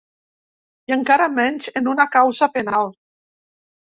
I 0.91 0.95
encara 0.95 1.27
menys 1.39 1.67
en 1.81 1.89
una 1.91 2.07
causa 2.15 2.47
penal. 2.57 2.91